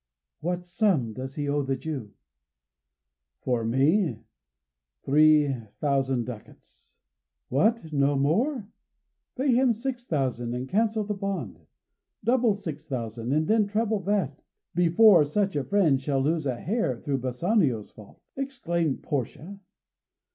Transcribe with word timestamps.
"What 0.39 0.65
sum 0.65 1.13
does 1.13 1.35
he 1.35 1.47
owe 1.47 1.61
the 1.61 1.75
Jew?" 1.75 2.13
"For 3.43 3.63
me, 3.63 4.23
three 5.03 5.55
thousand 5.79 6.25
ducats." 6.25 6.95
"What! 7.49 7.93
no 7.93 8.17
more? 8.17 8.67
Pay 9.35 9.51
him 9.53 9.71
six 9.73 10.07
thousand 10.07 10.55
and 10.55 10.67
cancel 10.67 11.03
the 11.03 11.13
bond. 11.13 11.59
Double 12.23 12.55
six 12.55 12.89
thousand, 12.89 13.31
and 13.31 13.47
then 13.47 13.67
treble 13.67 13.99
that, 14.05 14.41
before 14.73 15.23
such 15.23 15.55
a 15.55 15.63
friend 15.63 16.01
shall 16.01 16.21
lose 16.21 16.47
a 16.47 16.59
hair 16.59 16.97
through 16.99 17.19
Bassanio's 17.19 17.91
fault!" 17.91 18.23
exclaimed 18.35 19.03
Portia. 19.03 19.59